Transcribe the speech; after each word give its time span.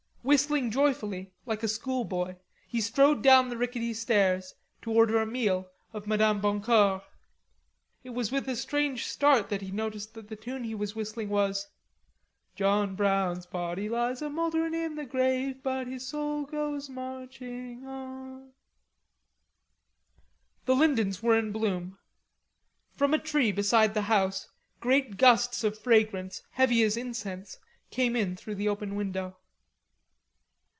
Whistling 0.23 0.69
joyfully, 0.69 1.33
like 1.47 1.63
a 1.63 1.67
schoolboy, 1.67 2.35
he 2.67 2.79
strode 2.79 3.23
down 3.23 3.49
the 3.49 3.57
rickety 3.57 3.91
stairs 3.91 4.53
to 4.83 4.91
order 4.91 5.19
a 5.19 5.25
meal 5.25 5.71
of 5.93 6.05
Madame 6.05 6.39
Boncour. 6.39 7.01
It 8.03 8.11
was 8.11 8.31
with 8.31 8.47
a 8.47 8.55
strange 8.55 9.07
start 9.07 9.49
that 9.49 9.63
he 9.63 9.71
noticed 9.71 10.13
that 10.13 10.29
the 10.29 10.35
tune 10.35 10.63
he 10.63 10.75
was 10.75 10.95
whistling 10.95 11.29
was: 11.29 11.69
"John 12.55 12.95
Brown's 12.95 13.47
body 13.47 13.89
lies 13.89 14.21
a 14.21 14.29
mouldering 14.29 14.75
in 14.75 14.93
the 14.93 15.05
grave, 15.05 15.63
But 15.63 15.87
his 15.87 16.07
soul 16.07 16.43
goes 16.45 16.87
marching 16.87 17.85
on." 17.87 18.51
The 20.65 20.75
lindens 20.75 21.23
were 21.23 21.35
in 21.37 21.51
bloom. 21.51 21.97
From 22.95 23.15
a 23.15 23.19
tree 23.19 23.51
beside 23.51 23.95
the 23.95 24.03
house 24.03 24.49
great 24.81 25.17
gusts 25.17 25.63
of 25.63 25.79
fragrance, 25.79 26.43
heavy 26.51 26.83
as 26.83 26.95
incense, 26.95 27.57
came 27.89 28.15
in 28.15 28.35
through 28.35 28.55
the 28.55 28.69
open 28.69 28.95
window. 28.95 29.35